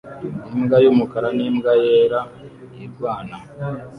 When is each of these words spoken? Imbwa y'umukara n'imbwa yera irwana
Imbwa 0.55 0.77
y'umukara 0.83 1.29
n'imbwa 1.37 1.71
yera 1.83 2.19
irwana 2.85 3.37